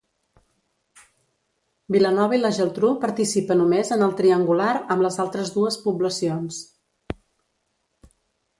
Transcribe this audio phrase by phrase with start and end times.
[1.95, 6.61] Vilanova i la Geltrú participa només en el triangular amb les altres dues poblacions.